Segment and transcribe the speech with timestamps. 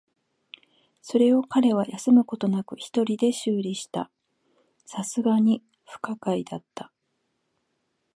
[1.03, 4.09] それを彼は休むことなく一人修理した。
[4.97, 6.91] 流石に不可解だった。